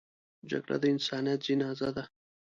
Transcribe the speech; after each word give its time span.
جګړه 0.49 0.77
د 0.81 0.85
انسانیت 0.93 1.39
جنازه 1.47 1.89
ده 1.95 2.03